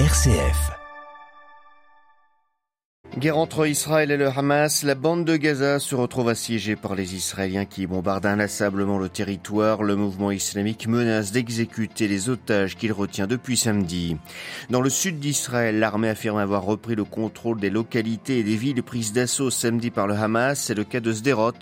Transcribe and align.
RCF. 0.00 0.72
Guerre 3.16 3.38
entre 3.38 3.68
Israël 3.68 4.10
et 4.10 4.16
le 4.16 4.26
Hamas, 4.26 4.82
la 4.82 4.96
bande 4.96 5.24
de 5.24 5.36
Gaza 5.36 5.78
se 5.78 5.94
retrouve 5.94 6.30
assiégée 6.30 6.74
par 6.74 6.96
les 6.96 7.14
Israéliens 7.14 7.64
qui 7.64 7.86
bombardent 7.86 8.26
inlassablement 8.26 8.98
le 8.98 9.08
territoire. 9.08 9.84
Le 9.84 9.94
mouvement 9.94 10.32
islamique 10.32 10.88
menace 10.88 11.30
d'exécuter 11.30 12.08
les 12.08 12.28
otages 12.28 12.76
qu'il 12.76 12.92
retient 12.92 13.28
depuis 13.28 13.56
samedi. 13.56 14.16
Dans 14.68 14.80
le 14.80 14.90
sud 14.90 15.20
d'Israël, 15.20 15.78
l'armée 15.78 16.08
affirme 16.08 16.38
avoir 16.38 16.64
repris 16.64 16.96
le 16.96 17.04
contrôle 17.04 17.60
des 17.60 17.70
localités 17.70 18.40
et 18.40 18.42
des 18.42 18.56
villes 18.56 18.82
prises 18.82 19.12
d'assaut 19.12 19.50
samedi 19.50 19.92
par 19.92 20.08
le 20.08 20.14
Hamas. 20.14 20.58
C'est 20.58 20.74
le 20.74 20.82
cas 20.82 20.98
de 20.98 21.12
Sderot, 21.12 21.52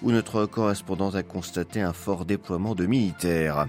où 0.00 0.10
notre 0.10 0.46
correspondant 0.46 1.10
a 1.10 1.22
constaté 1.22 1.82
un 1.82 1.92
fort 1.92 2.24
déploiement 2.24 2.74
de 2.74 2.86
militaires. 2.86 3.66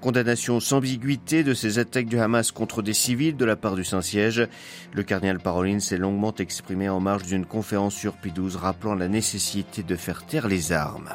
Condamnation 0.00 0.60
sans 0.60 0.78
ambiguïté 0.78 1.44
de 1.44 1.52
ces 1.52 1.78
attaques 1.78 2.06
du 2.06 2.18
Hamas 2.18 2.52
contre 2.52 2.80
des 2.80 2.94
civils 2.94 3.36
de 3.36 3.44
la 3.44 3.54
part 3.54 3.76
du 3.76 3.84
Saint-Siège. 3.84 4.48
Le 4.94 5.02
cardinal 5.02 5.40
Parolin 5.40 5.78
s'est 5.78 5.98
longuement 5.98 6.34
exprimé 6.34 6.88
en 6.88 7.00
marge 7.00 7.24
d'une 7.24 7.44
conférence 7.44 7.94
sur 7.94 8.14
Pidouze 8.14 8.56
rappelant 8.56 8.94
la 8.94 9.08
nécessité 9.08 9.82
de 9.82 9.96
faire 9.96 10.24
taire 10.24 10.48
les 10.48 10.72
armes. 10.72 11.10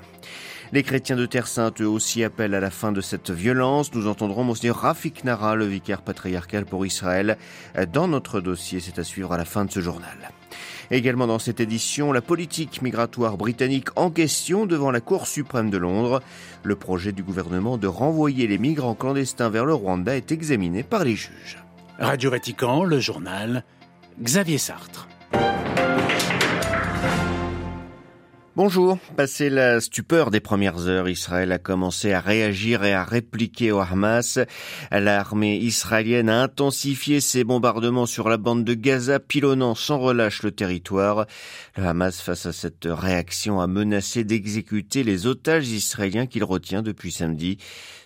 Les 0.72 0.84
chrétiens 0.84 1.16
de 1.16 1.26
Terre 1.26 1.48
Sainte, 1.48 1.82
eux 1.82 1.88
aussi, 1.88 2.24
appellent 2.24 2.54
à 2.54 2.60
la 2.60 2.70
fin 2.70 2.92
de 2.92 3.02
cette 3.02 3.32
violence. 3.32 3.92
Nous 3.94 4.08
entendrons 4.08 4.44
Monseigneur 4.44 4.78
Rafik 4.78 5.24
Nara, 5.24 5.56
le 5.56 5.66
vicaire 5.66 6.04
patriarcal 6.04 6.66
pour 6.66 6.86
Israël, 6.86 7.38
dans 7.92 8.08
notre 8.08 8.40
dossier. 8.40 8.80
C'est 8.80 9.00
à 9.00 9.04
suivre 9.04 9.34
à 9.34 9.38
la 9.38 9.46
fin 9.46 9.66
de 9.66 9.72
ce 9.72 9.80
journal. 9.80 10.32
Également 10.92 11.28
dans 11.28 11.40
cette 11.40 11.60
édition, 11.60 12.12
la 12.12 12.22
politique 12.22 12.82
migratoire 12.82 13.38
britannique 13.38 13.90
en 13.96 14.12
question 14.12 14.66
devant 14.66 14.92
la 14.92 15.02
Cour 15.02 15.28
suprême 15.28 15.70
de 15.70 15.78
Londres. 15.78 16.22
Le 16.64 16.76
projet 16.76 17.12
du 17.12 17.24
gouvernement 17.24 17.78
de 17.78 17.88
renvoyer 17.88 18.48
les 18.48 18.58
migrants 18.58 18.96
clandestins 18.96 19.50
vers 19.50 19.66
le 19.66 19.74
Rwanda 19.74 20.16
est 20.16 20.32
examiné 20.32 20.84
par 20.84 21.04
les 21.04 21.16
juges. 21.16 21.64
Radio 22.00 22.30
Vatican, 22.30 22.84
le 22.84 23.00
journal, 23.00 23.64
Xavier 24.22 24.58
Sartre. 24.58 25.08
Bonjour. 28.56 28.98
Passé 29.18 29.50
la 29.50 29.82
stupeur 29.82 30.32
des 30.32 30.40
premières 30.40 30.88
heures, 30.88 31.10
Israël 31.10 31.52
a 31.52 31.58
commencé 31.58 32.14
à 32.14 32.22
réagir 32.22 32.86
et 32.86 32.94
à 32.94 33.04
répliquer 33.04 33.74
au 33.74 33.80
Hamas. 33.80 34.40
L'armée 34.92 35.58
israélienne 35.58 36.30
a 36.30 36.42
intensifié 36.42 37.20
ses 37.20 37.44
bombardements 37.44 38.06
sur 38.06 38.30
la 38.30 38.38
bande 38.38 38.64
de 38.64 38.74
Gaza, 38.74 39.20
pilonnant 39.20 39.76
sans 39.76 40.00
relâche 40.00 40.42
le 40.42 40.52
territoire. 40.52 41.26
Le 41.76 41.84
Hamas, 41.84 42.22
face 42.22 42.46
à 42.46 42.54
cette 42.54 42.88
réaction, 42.90 43.60
a 43.60 43.68
menacé 43.68 44.24
d'exécuter 44.24 45.04
les 45.04 45.28
otages 45.28 45.68
israéliens 45.68 46.26
qu'il 46.26 46.46
retient 46.46 46.82
depuis 46.82 47.12
samedi, 47.12 47.58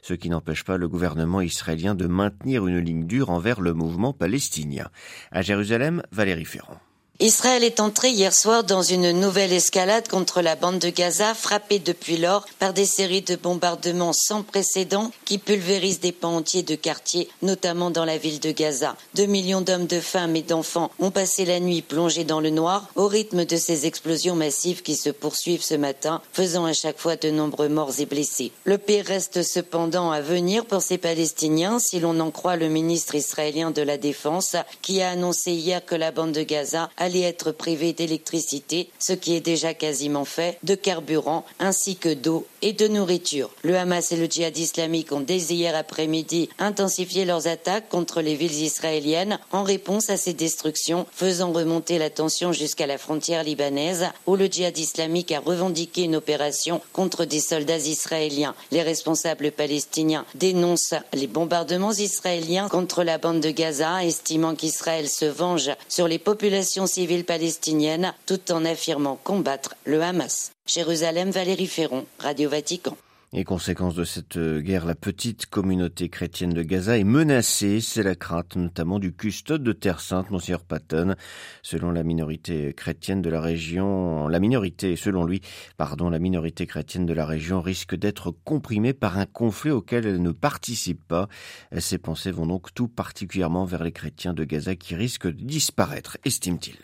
ce 0.02 0.16
qui 0.16 0.32
n'empêche 0.32 0.64
pas 0.64 0.78
le 0.78 0.88
gouvernement 0.88 1.42
israélien 1.42 1.94
de 1.94 2.08
maintenir 2.08 2.66
une 2.66 2.80
ligne 2.80 3.06
dure 3.06 3.30
envers 3.30 3.62
le 3.62 3.76
mouvement 3.76 4.14
palestinien. 4.14 4.90
À 5.32 5.44
Jérusalem, 5.44 6.02
Valérie 6.12 6.46
Ferrand. 6.46 6.80
Israël 7.22 7.66
est 7.66 7.82
entré 7.82 8.12
hier 8.12 8.34
soir 8.34 8.64
dans 8.64 8.82
une 8.82 9.12
nouvelle 9.12 9.52
escalade 9.52 10.08
contre 10.08 10.42
la 10.42 10.56
bande 10.56 10.80
de 10.80 10.90
Gaza, 10.90 11.34
frappée 11.34 11.80
depuis 11.80 12.16
lors 12.16 12.46
par 12.60 12.72
des 12.72 12.86
séries 12.86 13.24
de 13.24 13.36
bombardements 13.36 14.14
sans 14.14 14.42
précédent 14.42 15.12
qui 15.26 15.38
pulvérisent 15.38 16.00
des 16.00 16.14
pans 16.14 16.38
entiers 16.38 16.64
de 16.64 16.76
quartiers, 16.76 17.28
notamment 17.42 17.92
dans 17.92 18.06
la 18.06 18.18
ville 18.18 18.40
de 18.40 18.52
Gaza. 18.52 18.96
Deux 19.16 19.26
millions 19.26 19.60
d'hommes, 19.60 19.86
de 19.86 20.00
femmes 20.00 20.38
et 20.38 20.44
d'enfants 20.44 20.92
ont 20.98 21.12
passé 21.12 21.44
la 21.44 21.60
nuit 21.60 21.82
plongés 21.82 22.24
dans 22.24 22.40
le 22.40 22.52
noir 22.52 22.88
au 22.96 23.10
rythme 23.10 23.44
de 23.44 23.58
ces 23.58 23.86
explosions 23.86 24.38
massives 24.38 24.82
qui 24.82 24.96
se 24.96 25.10
poursuivent 25.10 25.62
ce 25.62 25.76
matin, 25.76 26.22
faisant 26.32 26.64
à 26.64 26.72
chaque 26.72 27.00
fois 27.00 27.18
de 27.18 27.32
nombreux 27.32 27.68
morts 27.68 28.00
et 28.00 28.06
blessés. 28.06 28.54
Le 28.64 28.78
pire 28.78 29.04
reste 29.04 29.44
cependant 29.44 30.10
à 30.10 30.22
venir 30.22 30.66
pour 30.66 30.82
ces 30.82 30.98
Palestiniens, 30.98 31.80
si 31.80 32.00
l'on 32.00 32.18
en 32.22 32.32
croit 32.32 32.56
le 32.56 32.70
ministre 32.70 33.16
israélien 33.16 33.72
de 33.72 33.82
la 33.82 33.98
Défense, 33.98 34.56
qui 34.82 35.02
a 35.02 35.10
annoncé 35.10 35.52
hier 35.52 35.86
que 35.86 35.96
la 35.96 36.12
bande 36.12 36.32
de 36.32 36.44
Gaza 36.44 36.90
allait 37.10 37.22
être 37.22 37.52
privé 37.52 37.92
d'électricité, 37.92 38.90
ce 39.00 39.14
qui 39.14 39.36
est 39.36 39.42
déjà 39.42 39.74
quasiment 39.74 40.26
fait, 40.26 40.60
de 40.64 40.76
carburant 40.76 41.44
ainsi 41.60 41.96
que 41.96 42.14
d'eau 42.14 42.46
et 42.62 42.74
de 42.74 42.88
nourriture. 42.88 43.50
Le 43.64 43.78
Hamas 43.78 44.12
et 44.12 44.16
le 44.18 44.26
djihad 44.26 44.56
islamique 44.56 45.12
ont 45.12 45.22
dès 45.22 45.38
hier 45.38 45.76
après-midi 45.76 46.50
intensifié 46.60 47.26
leurs 47.26 47.48
attaques 47.48 47.90
contre 47.90 48.22
les 48.22 48.36
villes 48.36 48.62
israéliennes 48.62 49.40
en 49.52 49.64
réponse 49.64 50.12
à 50.12 50.18
ces 50.18 50.34
destructions, 50.34 51.08
faisant 51.12 51.52
remonter 51.52 51.98
la 51.98 52.12
tension 52.12 52.52
jusqu'à 52.52 52.86
la 52.86 53.00
frontière 53.00 53.44
libanaise 53.44 54.06
où 54.28 54.36
le 54.36 54.46
djihad 54.46 54.78
islamique 54.78 55.32
a 55.32 55.40
revendiqué 55.40 56.04
une 56.04 56.16
opération 56.16 56.82
contre 56.94 57.26
des 57.26 57.40
soldats 57.40 57.78
israéliens. 57.78 58.54
Les 58.72 58.84
responsables 58.84 59.52
palestiniens 59.52 60.26
dénoncent 60.36 60.94
les 61.14 61.28
bombardements 61.28 61.94
israéliens 61.94 62.70
contre 62.70 63.04
la 63.04 63.18
bande 63.18 63.40
de 63.40 63.50
Gaza, 63.50 64.06
estimant 64.06 64.54
qu'Israël 64.54 65.10
se 65.10 65.26
venge 65.26 65.72
sur 65.88 66.08
les 66.08 66.20
populations 66.20 66.86
civiles 66.86 66.99
palestiniennes 67.26 68.14
tout 68.26 68.52
en 68.52 68.66
affirmant 68.66 69.18
combattre 69.24 69.76
le 69.86 70.02
Hamas. 70.02 70.52
Jérusalem, 70.66 71.32
Valérie 71.32 71.68
Ferron, 71.68 72.06
Radio 72.20 72.50
Vatican. 72.50 72.98
Et 73.32 73.44
conséquence 73.44 73.94
de 73.94 74.06
cette 74.06 74.38
euh, 74.38 74.60
guerre, 74.60 74.88
la 74.88 74.96
petite 74.96 75.46
communauté 75.46 76.10
chrétienne 76.10 76.50
de 76.50 76.64
Gaza 76.64 76.98
est 76.98 77.04
menacée. 77.04 77.80
C'est 77.80 78.02
la 78.02 78.16
crainte 78.16 78.56
notamment 78.56 78.98
du 78.98 79.14
custode 79.14 79.62
de 79.62 79.72
Terre 79.72 80.00
Sainte, 80.00 80.32
Monseigneur 80.32 80.64
Patton. 80.64 81.14
Selon 81.62 81.92
la 81.92 82.02
minorité 82.02 82.74
chrétienne 82.74 83.22
de 83.22 83.30
la 83.30 83.40
région, 83.40 84.28
la 84.28 84.40
minorité, 84.40 84.96
selon 84.96 85.26
lui, 85.26 85.42
pardon, 85.78 86.10
la 86.10 86.18
minorité 86.18 86.66
chrétienne 86.66 87.06
de 87.06 87.14
la 87.14 87.28
région 87.28 87.62
risque 87.62 87.94
d'être 87.94 88.32
comprimée 88.32 88.94
par 88.94 89.20
un 89.20 89.28
conflit 89.28 89.70
auquel 89.70 90.08
elle 90.08 90.24
ne 90.24 90.32
participe 90.32 91.08
pas. 91.08 91.30
Ses 91.78 92.00
pensées 92.00 92.32
vont 92.32 92.48
donc 92.48 92.74
tout 92.74 92.88
particulièrement 92.88 93.66
vers 93.66 93.84
les 93.84 93.92
chrétiens 93.92 94.34
de 94.34 94.44
Gaza 94.44 94.76
qui 94.76 94.96
risquent 94.96 95.28
de 95.28 95.44
disparaître, 95.44 96.18
estime-t-il. 96.26 96.80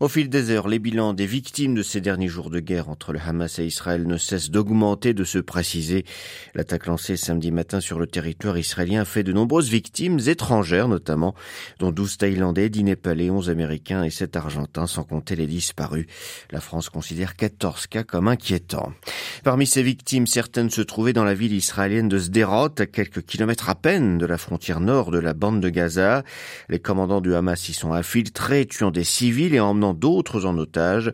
Au 0.00 0.08
fil 0.08 0.28
des 0.28 0.50
heures, 0.50 0.68
les 0.68 0.78
bilans 0.78 1.12
des 1.12 1.26
victimes 1.26 1.74
de 1.74 1.82
ces 1.82 2.00
derniers 2.00 2.28
jours 2.28 2.50
de 2.50 2.60
guerre 2.60 2.88
entre 2.88 3.12
le 3.12 3.20
Hamas 3.20 3.58
et 3.58 3.66
Israël 3.66 4.06
ne 4.06 4.16
cessent 4.16 4.50
d'augmenter, 4.50 5.14
de 5.14 5.24
se 5.24 5.38
préciser. 5.38 6.04
L'attaque 6.54 6.86
lancée 6.86 7.16
samedi 7.16 7.52
matin 7.52 7.80
sur 7.80 7.98
le 7.98 8.06
territoire 8.06 8.58
israélien 8.58 9.04
fait 9.04 9.22
de 9.22 9.32
nombreuses 9.32 9.68
victimes 9.68 10.18
étrangères 10.26 10.88
notamment, 10.88 11.34
dont 11.78 11.92
12 11.92 12.16
Thaïlandais, 12.16 12.68
10 12.68 12.84
Népalais, 12.84 13.30
11 13.30 13.50
Américains 13.50 14.02
et 14.02 14.10
7 14.10 14.36
Argentins, 14.36 14.86
sans 14.86 15.04
compter 15.04 15.36
les 15.36 15.46
disparus. 15.46 16.06
La 16.50 16.60
France 16.60 16.88
considère 16.88 17.36
14 17.36 17.86
cas 17.86 18.02
comme 18.02 18.28
inquiétants. 18.28 18.92
Parmi 19.44 19.66
ces 19.66 19.82
victimes, 19.82 20.26
certaines 20.26 20.70
se 20.70 20.82
trouvaient 20.82 21.12
dans 21.12 21.24
la 21.24 21.34
ville 21.34 21.52
israélienne 21.52 22.08
de 22.08 22.18
Sderot, 22.18 22.70
à 22.78 22.86
quelques 22.86 23.22
kilomètres 23.22 23.68
à 23.68 23.74
peine 23.74 24.18
de 24.18 24.26
la 24.26 24.38
frontière 24.38 24.80
nord 24.80 25.10
de 25.10 25.18
la 25.18 25.34
bande 25.34 25.60
de 25.60 25.68
Gaza. 25.68 26.24
Les 26.68 26.78
commandants 26.78 27.20
du 27.20 27.34
Hamas 27.34 27.68
y 27.68 27.72
sont 27.72 27.92
infiltrés, 27.92 28.66
tuant 28.66 28.90
des 28.90 29.04
civils 29.04 29.31
et 29.40 29.60
emmenant 29.60 29.94
d'autres 29.94 30.46
en 30.46 30.56
otage. 30.58 31.12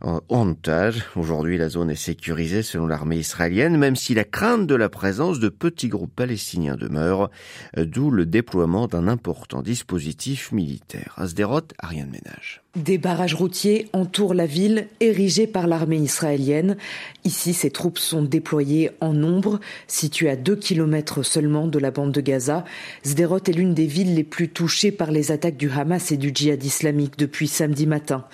En, 0.00 0.48
otage. 0.48 1.04
Aujourd'hui, 1.14 1.58
la 1.58 1.68
zone 1.68 1.90
est 1.90 1.94
sécurisée 1.94 2.62
selon 2.62 2.86
l'armée 2.86 3.18
israélienne, 3.18 3.76
même 3.76 3.96
si 3.96 4.14
la 4.14 4.24
crainte 4.24 4.66
de 4.66 4.74
la 4.74 4.88
présence 4.88 5.40
de 5.40 5.48
petits 5.48 5.88
groupes 5.88 6.14
palestiniens 6.14 6.76
demeure, 6.76 7.30
d'où 7.76 8.10
le 8.10 8.24
déploiement 8.24 8.86
d'un 8.86 9.08
important 9.08 9.62
dispositif 9.62 10.52
militaire. 10.52 11.14
À 11.16 11.26
Sderot, 11.26 11.60
rien 11.82 12.06
de 12.06 12.12
ménage. 12.12 12.62
Des 12.76 12.98
barrages 12.98 13.34
routiers 13.34 13.88
entourent 13.92 14.32
la 14.32 14.46
ville, 14.46 14.86
érigés 15.00 15.48
par 15.48 15.66
l'armée 15.66 15.96
israélienne. 15.96 16.76
Ici, 17.24 17.52
ces 17.52 17.72
troupes 17.72 17.98
sont 17.98 18.22
déployées 18.22 18.92
en 19.00 19.12
nombre, 19.12 19.58
situées 19.88 20.30
à 20.30 20.36
2 20.36 20.54
km 20.54 21.24
seulement 21.24 21.66
de 21.66 21.80
la 21.80 21.90
bande 21.90 22.12
de 22.12 22.20
Gaza. 22.20 22.64
Sderot 23.02 23.38
est 23.38 23.56
l'une 23.56 23.74
des 23.74 23.86
villes 23.86 24.14
les 24.14 24.22
plus 24.22 24.50
touchées 24.50 24.92
par 24.92 25.10
les 25.10 25.32
attaques 25.32 25.56
du 25.56 25.68
Hamas 25.68 26.12
et 26.12 26.16
du 26.16 26.30
djihad 26.32 26.62
islamique 26.62 27.18
depuis 27.18 27.48
samedi 27.48 27.88
matin. 27.88 28.24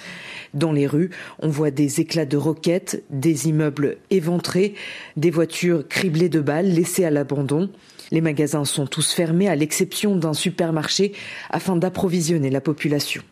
Dans 0.52 0.72
les 0.72 0.86
rues, 0.86 1.08
on 1.38 1.48
voit 1.48 1.70
des 1.70 2.02
éclats 2.02 2.26
de 2.26 2.36
roquettes, 2.36 3.04
des 3.08 3.48
immeubles 3.48 3.96
éventrés, 4.10 4.74
des 5.16 5.30
voitures 5.30 5.88
criblées 5.88 6.28
de 6.28 6.40
balles 6.40 6.70
laissées 6.70 7.06
à 7.06 7.10
l'abandon. 7.10 7.70
Les 8.10 8.20
magasins 8.20 8.66
sont 8.66 8.86
tous 8.86 9.14
fermés 9.14 9.48
à 9.48 9.56
l'exception 9.56 10.14
d'un 10.14 10.34
supermarché 10.34 11.14
afin 11.48 11.76
d'approvisionner 11.76 12.50
la 12.50 12.60
population. 12.60 13.22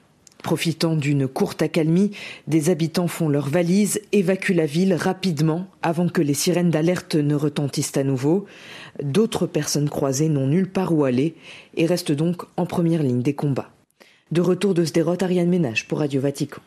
Profitant 0.45 0.95
d'une 0.95 1.27
courte 1.27 1.63
accalmie, 1.63 2.11
des 2.49 2.69
habitants 2.69 3.09
font 3.09 3.31
leurs 3.31 3.49
valises, 3.49 4.03
évacuent 4.13 4.53
la 4.53 4.67
ville 4.67 4.93
rapidement 4.93 5.69
avant 5.81 6.07
que 6.07 6.21
les 6.21 6.35
sirènes 6.35 6.69
d'alerte 6.69 7.15
ne 7.15 7.35
retentissent 7.35 7.97
à 7.97 8.05
nouveau. 8.05 8.45
D'autres 9.03 9.47
personnes 9.47 9.89
croisées 9.89 10.29
n'ont 10.29 10.47
nulle 10.47 10.71
part 10.71 10.93
où 10.93 11.05
aller 11.05 11.35
et 11.79 11.87
restent 11.87 12.13
donc 12.13 12.43
en 12.59 12.67
première 12.67 13.03
ligne 13.03 13.23
des 13.23 13.33
combats. 13.33 13.71
De 14.31 14.41
retour 14.41 14.73
de 14.73 14.87
Sderot, 14.87 15.23
Ariane 15.23 15.51
Ménage 15.51 15.87
pour 15.87 15.99
Radio 15.99 16.19
Vatican. 16.19 16.63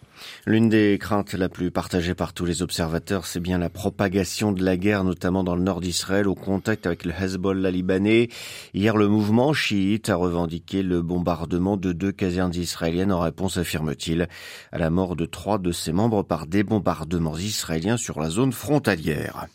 L'une 0.45 0.69
des 0.69 0.97
craintes 0.99 1.33
la 1.33 1.49
plus 1.49 1.71
partagée 1.71 2.13
par 2.13 2.33
tous 2.33 2.45
les 2.45 2.61
observateurs, 2.61 3.25
c'est 3.25 3.39
bien 3.39 3.57
la 3.57 3.69
propagation 3.69 4.51
de 4.51 4.63
la 4.63 4.77
guerre, 4.77 5.03
notamment 5.03 5.43
dans 5.43 5.55
le 5.55 5.61
nord 5.61 5.81
d'Israël, 5.81 6.27
au 6.27 6.35
contact 6.35 6.85
avec 6.85 7.05
le 7.05 7.11
Hezbollah 7.11 7.71
libanais. 7.71 8.29
Hier, 8.73 8.95
le 8.95 9.07
mouvement 9.07 9.53
chiite 9.53 10.09
a 10.09 10.15
revendiqué 10.15 10.83
le 10.83 11.01
bombardement 11.01 11.77
de 11.77 11.93
deux 11.93 12.11
casernes 12.11 12.55
israéliennes 12.55 13.11
en 13.11 13.19
réponse, 13.19 13.57
affirme-t-il, 13.57 14.27
à 14.71 14.77
la 14.77 14.89
mort 14.89 15.15
de 15.15 15.25
trois 15.25 15.57
de 15.57 15.71
ses 15.71 15.91
membres 15.91 16.23
par 16.23 16.47
des 16.47 16.63
bombardements 16.63 17.37
israéliens 17.37 17.97
sur 17.97 18.19
la 18.19 18.29
zone 18.29 18.53
frontalière. 18.53 19.47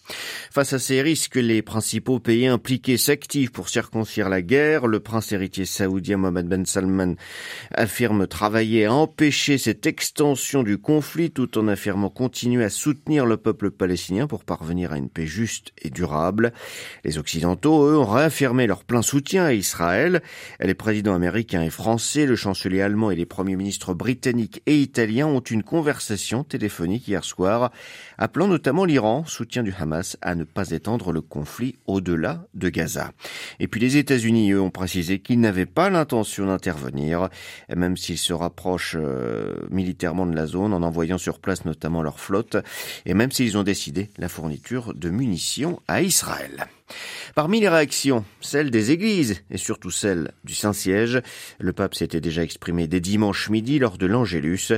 Face 0.51 0.73
à 0.73 0.79
ces 0.79 1.03
risques, 1.03 1.37
les 1.37 1.63
principaux 1.63 2.21
pays 2.21 2.47
impliqués 2.47 2.99
s'activent 2.99 3.53
pour 3.53 3.69
circoncire 3.69 4.29
la 4.29 4.43
guerre. 4.43 4.87
Le 4.87 5.01
prince 5.01 5.33
héritier 5.33 5.65
saoudien 5.65 6.19
Mohamed 6.19 6.47
Ben 6.47 6.67
Salman 6.67 7.15
affirme 7.93 8.27
travailler 8.27 8.87
à 8.87 8.95
empêcher 8.95 9.59
cette 9.59 9.85
extension 9.85 10.63
du 10.63 10.79
conflit 10.79 11.31
tout 11.31 11.59
en 11.59 11.69
affirmant 11.69 12.09
continuer 12.09 12.65
à 12.65 12.71
soutenir 12.71 13.27
le 13.27 13.37
peuple 13.37 13.71
palestinien 13.71 14.27
pour 14.27 14.45
parvenir 14.45 14.93
à 14.93 14.97
une 14.97 15.11
paix 15.11 15.27
juste 15.27 15.73
et 15.83 15.91
durable. 15.91 16.55
Les 17.05 17.19
Occidentaux, 17.19 17.87
eux, 17.87 17.99
ont 17.99 18.07
réaffirmé 18.07 18.67
leur 18.67 18.85
plein 18.85 19.03
soutien 19.03 19.45
à 19.45 19.53
Israël. 19.53 20.23
Les 20.59 20.73
présidents 20.73 21.15
américains 21.15 21.61
et 21.61 21.69
français, 21.69 22.25
le 22.25 22.35
chancelier 22.35 22.81
allemand 22.81 23.11
et 23.11 23.15
les 23.15 23.27
premiers 23.27 23.57
ministres 23.57 23.93
britanniques 23.93 24.63
et 24.65 24.79
italiens 24.79 25.27
ont 25.27 25.41
une 25.41 25.63
conversation 25.63 26.45
téléphonique 26.45 27.07
hier 27.07 27.25
soir, 27.25 27.73
appelant 28.17 28.49
notamment 28.49 28.87
l'Iran, 28.87 29.27
soutien 29.27 29.63
du 29.63 29.75
Hamas, 29.79 30.17
à 30.23 30.35
ne 30.35 30.45
pas 30.45 30.71
étendre 30.71 31.13
le 31.13 31.21
conflit 31.21 31.77
au-delà 31.87 32.47
de 32.55 32.71
Gaza. 32.71 33.13
Et 33.61 33.69
puis 33.69 33.83
les 33.83 33.99
États-Unis, 33.99 34.53
eux, 34.53 34.63
ont 34.63 34.71
précisé 34.71 35.19
qu'ils 35.19 35.41
n'avaient 35.41 35.67
pas 35.67 35.91
l'intention 35.91 36.47
d'intervenir, 36.47 37.29
même 37.83 37.97
s'ils 37.97 38.19
se 38.19 38.33
rapprochent 38.33 38.97
euh, 38.97 39.55
militairement 39.71 40.25
de 40.25 40.37
la 40.37 40.47
zone 40.47 40.73
en 40.73 40.85
envoyant 40.85 41.19
sur 41.19 41.41
place 41.41 41.65
notamment 41.65 42.01
leur 42.01 42.21
flotte 42.21 42.57
et 43.07 43.13
même 43.13 43.33
s'ils 43.33 43.59
ont 43.59 43.65
décidé 43.65 44.09
la 44.19 44.29
fourniture 44.29 44.95
de 44.95 45.11
munitions 45.11 45.81
à 45.89 46.01
Israël. 46.01 46.69
Parmi 47.35 47.61
les 47.61 47.69
réactions, 47.69 48.25
celles 48.41 48.71
des 48.71 48.91
églises 48.91 49.43
et 49.51 49.59
surtout 49.59 49.91
celles 49.91 50.33
du 50.45 50.55
Saint-Siège, 50.55 51.21
le 51.59 51.73
pape 51.73 51.95
s'était 51.95 52.21
déjà 52.21 52.43
exprimé 52.43 52.87
dès 52.87 53.01
dimanche 53.01 53.51
midi 53.51 53.79
lors 53.79 53.99
de 53.99 54.07
l'Angélus. 54.07 54.73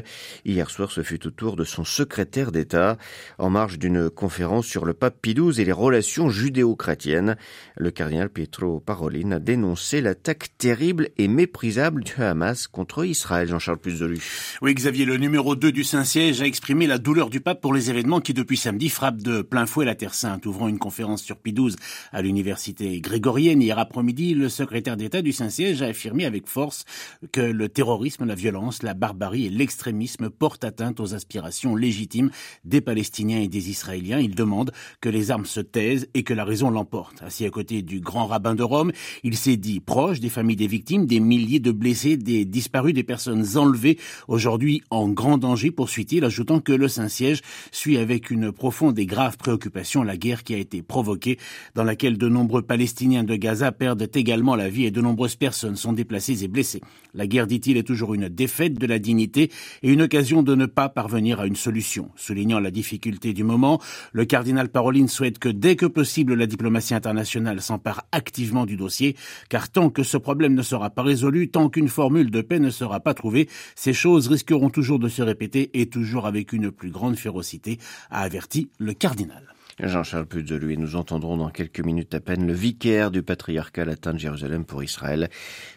Hier 0.44 0.70
soir, 0.70 0.90
ce 0.90 1.02
fut 1.02 1.26
au 1.26 1.30
tour 1.30 1.56
de 1.56 1.64
son 1.64 1.84
secrétaire 1.84 2.52
d'État, 2.52 2.96
en 3.38 3.50
marge 3.50 3.78
d'une 3.78 4.10
conférence 4.10 4.66
sur 4.66 4.84
le 4.84 4.94
pape 4.94 5.16
Pie 5.20 5.34
XII 5.34 5.60
et 5.60 5.64
les 5.64 5.72
relations 5.72 6.30
judéo-chrétiennes. 6.30 7.36
Le 7.76 7.90
cardinal 7.90 8.30
Pietro 8.30 8.80
Parolin 8.80 9.32
a 9.32 9.38
dénoncé 9.38 10.00
l'attaque 10.00 10.48
terrible 10.58 11.08
et 11.18 11.28
méprisable 11.28 12.04
du 12.04 12.14
Hamas 12.22 12.66
contre 12.66 13.04
Israël. 13.04 13.48
Jean-Charles 13.48 13.78
Puzolu. 13.78 14.20
Oui, 14.62 14.74
Xavier, 14.74 15.04
le 15.04 15.16
numéro 15.16 15.56
2 15.56 15.72
du 15.72 15.84
Saint-Siège 15.84 16.42
a 16.42 16.46
exprimé 16.46 16.86
la 16.86 16.98
douleur 16.98 17.30
du 17.30 17.40
pape 17.40 17.60
pour 17.60 17.74
les 17.74 17.90
événements 17.90 18.20
qui, 18.20 18.34
depuis 18.34 18.56
samedi, 18.56 18.88
frappent 18.88 19.22
de 19.22 19.42
plein 19.42 19.66
fouet 19.66 19.84
la 19.84 19.94
Terre 19.94 20.14
Sainte, 20.14 20.46
ouvrant 20.46 20.68
une 20.68 20.78
conférence 20.78 21.22
sur 21.22 21.36
Pie 21.36 21.52
XII 21.52 21.76
à 22.12 22.22
l'université 22.22 23.00
grégorienne. 23.00 23.62
Hier 23.62 23.78
après-midi, 23.78 24.34
le 24.34 24.48
secrétaire 24.48 24.96
d'État 24.96 25.22
du 25.22 25.32
Saint-Siège 25.32 25.82
a 25.82 25.86
affirmé 25.86 26.24
avec 26.24 26.46
force 26.46 26.84
que 27.32 27.40
le 27.40 27.68
terrorisme, 27.68 28.24
la 28.24 28.34
violence, 28.34 28.82
la 28.82 28.94
barbarie 28.94 29.46
et 29.46 29.50
l'extrémisme 29.50 30.30
portent 30.30 30.64
atteinte 30.64 31.00
aux 31.00 31.14
aspirations 31.14 31.76
légitimes 31.76 32.30
des 32.64 32.80
Palestiniens 32.80 33.40
et 33.40 33.48
des 33.48 33.70
Israéliens. 33.70 34.18
Il 34.18 34.34
demande 34.34 34.72
que 35.00 35.08
les 35.08 35.30
armes 35.30 35.46
se 35.46 35.60
taisent 35.60 36.08
et 36.14 36.22
que 36.22 36.34
la 36.34 36.44
raison 36.44 36.70
l'emporte. 36.70 37.22
Assis 37.22 37.44
à 37.44 37.50
côté 37.50 37.82
du 37.82 38.00
grand 38.00 38.26
rabbin 38.26 38.54
de 38.54 38.62
Rome, 38.62 38.92
il 39.22 39.36
s'est 39.36 39.56
dit 39.56 39.80
proche 39.80 40.20
des 40.20 40.28
familles 40.28 40.56
des 40.56 40.66
victimes, 40.66 41.06
des 41.06 41.20
milliers 41.20 41.60
de 41.60 41.72
blessés, 41.72 42.16
des 42.16 42.44
disparus, 42.44 42.94
des 42.94 43.04
personnes 43.04 43.56
enlevées, 43.56 43.98
aujourd'hui 44.28 44.82
en 44.90 45.08
grand 45.08 45.38
danger, 45.38 45.70
poursuit-il, 45.70 46.24
ajoutant 46.24 46.60
que 46.60 46.72
le 46.72 46.88
Saint-Siège 46.88 47.42
suit 47.70 47.98
avec 47.98 48.30
une 48.30 48.52
profonde 48.52 48.98
et 48.98 49.06
grave 49.06 49.36
préoccupation 49.36 50.02
la 50.02 50.16
guerre 50.16 50.42
qui 50.42 50.54
a 50.54 50.58
été 50.58 50.82
provoquée 50.82 51.38
dans 51.74 51.84
dans 51.84 51.93
laquelle 51.94 52.18
de 52.18 52.28
nombreux 52.28 52.62
Palestiniens 52.62 53.22
de 53.22 53.36
Gaza 53.36 53.70
perdent 53.70 54.10
également 54.16 54.56
la 54.56 54.68
vie 54.68 54.84
et 54.84 54.90
de 54.90 55.00
nombreuses 55.00 55.36
personnes 55.36 55.76
sont 55.76 55.92
déplacées 55.92 56.42
et 56.42 56.48
blessées. 56.48 56.80
La 57.14 57.28
guerre, 57.28 57.46
dit-il, 57.46 57.76
est 57.76 57.84
toujours 57.84 58.14
une 58.14 58.28
défaite 58.28 58.74
de 58.74 58.86
la 58.88 58.98
dignité 58.98 59.52
et 59.84 59.92
une 59.92 60.02
occasion 60.02 60.42
de 60.42 60.56
ne 60.56 60.66
pas 60.66 60.88
parvenir 60.88 61.38
à 61.38 61.46
une 61.46 61.54
solution. 61.54 62.10
Soulignant 62.16 62.58
la 62.58 62.72
difficulté 62.72 63.32
du 63.32 63.44
moment, 63.44 63.80
le 64.10 64.24
cardinal 64.24 64.70
Paroline 64.70 65.06
souhaite 65.06 65.38
que 65.38 65.48
dès 65.48 65.76
que 65.76 65.86
possible 65.86 66.34
la 66.34 66.46
diplomatie 66.46 66.94
internationale 66.94 67.60
s'empare 67.60 68.02
activement 68.10 68.66
du 68.66 68.76
dossier, 68.76 69.14
car 69.48 69.70
tant 69.70 69.88
que 69.88 70.02
ce 70.02 70.16
problème 70.16 70.54
ne 70.54 70.62
sera 70.62 70.90
pas 70.90 71.04
résolu, 71.04 71.48
tant 71.48 71.68
qu'une 71.68 71.86
formule 71.86 72.32
de 72.32 72.40
paix 72.40 72.58
ne 72.58 72.70
sera 72.70 72.98
pas 72.98 73.14
trouvée, 73.14 73.48
ces 73.76 73.92
choses 73.92 74.26
risqueront 74.26 74.68
toujours 74.68 74.98
de 74.98 75.08
se 75.08 75.22
répéter 75.22 75.70
et 75.74 75.86
toujours 75.86 76.26
avec 76.26 76.52
une 76.52 76.72
plus 76.72 76.90
grande 76.90 77.14
férocité, 77.14 77.78
a 78.10 78.22
averti 78.22 78.68
le 78.80 78.94
cardinal. 78.94 79.53
Jean-Charles 79.80 80.26
lui, 80.60 80.78
nous 80.78 80.96
entendrons 80.96 81.36
dans 81.36 81.50
quelques 81.50 81.80
minutes 81.80 82.14
à 82.14 82.20
peine 82.20 82.46
le 82.46 82.52
vicaire 82.52 83.10
du 83.10 83.22
patriarcat 83.22 83.84
latin 83.84 84.12
de 84.12 84.18
Jérusalem 84.18 84.64
pour 84.64 84.82
Israël, 84.84 85.28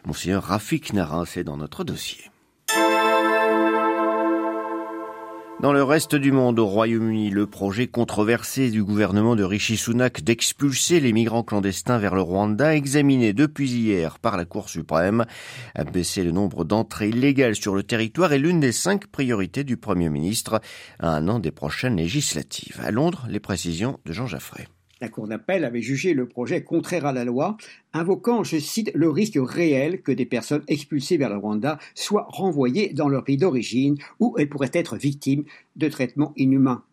Monseigneur 0.05 0.43
Rafik 0.43 0.93
Nara, 0.93 1.25
c'est 1.25 1.43
dans 1.43 1.57
notre 1.57 1.83
dossier. 1.83 2.29
Dans 5.59 5.73
le 5.73 5.83
reste 5.83 6.13
du 6.13 6.31
monde, 6.31 6.59
au 6.59 6.67
Royaume-Uni, 6.67 7.31
le 7.31 7.47
projet 7.47 7.87
controversé 7.87 8.69
du 8.69 8.83
gouvernement 8.83 9.35
de 9.35 9.43
Rishi 9.43 9.75
Sunak 9.75 10.23
d'expulser 10.23 10.99
les 10.99 11.11
migrants 11.13 11.41
clandestins 11.41 11.97
vers 11.97 12.13
le 12.13 12.21
Rwanda, 12.21 12.75
examiné 12.75 13.33
depuis 13.33 13.71
hier 13.71 14.19
par 14.19 14.37
la 14.37 14.45
Cour 14.45 14.69
suprême, 14.69 15.25
a 15.73 15.83
baissé 15.83 16.23
le 16.23 16.31
nombre 16.31 16.63
d'entrées 16.63 17.09
illégales 17.09 17.55
sur 17.55 17.73
le 17.73 17.81
territoire 17.81 18.33
est 18.33 18.39
l'une 18.39 18.59
des 18.59 18.71
cinq 18.71 19.07
priorités 19.07 19.63
du 19.63 19.77
Premier 19.77 20.09
ministre 20.09 20.61
à 20.99 21.09
un 21.09 21.27
an 21.27 21.39
des 21.39 21.51
prochaines 21.51 21.95
législatives. 21.95 22.79
À 22.83 22.91
Londres, 22.91 23.25
les 23.27 23.39
précisions 23.39 23.99
de 24.05 24.13
Jean 24.13 24.27
Jaffray. 24.27 24.67
La 24.99 25.09
Cour 25.09 25.27
d'appel 25.27 25.63
avait 25.63 25.81
jugé 25.81 26.13
le 26.13 26.27
projet 26.27 26.63
contraire 26.63 27.05
à 27.05 27.13
la 27.13 27.23
loi, 27.23 27.57
invoquant, 27.93 28.43
je 28.43 28.57
cite, 28.57 28.91
le 28.95 29.09
risque 29.09 29.37
réel 29.37 30.01
que 30.01 30.11
des 30.11 30.25
personnes 30.25 30.63
expulsées 30.67 31.17
vers 31.17 31.29
le 31.29 31.37
Rwanda 31.37 31.77
soient 31.93 32.27
renvoyées 32.29 32.93
dans 32.93 33.07
leur 33.07 33.23
pays 33.23 33.37
d'origine 33.37 33.97
où 34.19 34.35
elles 34.37 34.49
pourraient 34.49 34.71
être 34.73 34.97
victimes 34.97 35.43
de 35.75 35.87
traitements 35.87 36.33
inhumains. 36.35 36.83